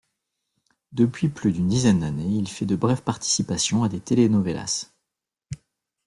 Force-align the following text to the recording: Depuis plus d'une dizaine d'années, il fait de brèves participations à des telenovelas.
Depuis 0.93 1.29
plus 1.29 1.51
d'une 1.51 1.67
dizaine 1.67 1.99
d'années, 1.99 2.25
il 2.25 2.49
fait 2.49 2.65
de 2.65 2.75
brèves 2.75 3.03
participations 3.03 3.83
à 3.83 3.87
des 3.87 3.99
telenovelas. 3.99 4.89